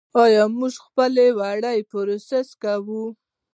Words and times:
آیا 0.23 0.43
موږ 0.57 0.73
خپل 0.85 1.13
وړۍ 1.39 1.79
پروسس 1.91 2.47
کوو؟ 2.61 3.03